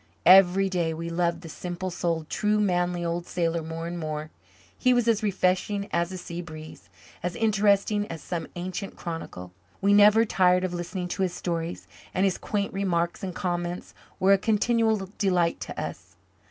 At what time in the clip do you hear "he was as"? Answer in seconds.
4.75-5.21